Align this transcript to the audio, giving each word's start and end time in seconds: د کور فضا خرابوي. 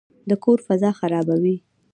د 0.29 0.31
کور 0.43 0.59
فضا 0.67 0.91
خرابوي. 0.99 1.55